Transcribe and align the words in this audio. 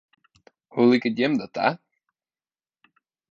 Hoe 0.73 0.87
liket 0.89 1.17
jim 1.19 1.33
dat 1.39 1.51
ta? 1.55 1.67